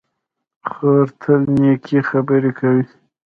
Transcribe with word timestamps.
خور 0.71 1.05
تل 1.21 1.41
نېکې 1.59 1.99
خبرې 2.09 2.51
کوي. 2.59 2.85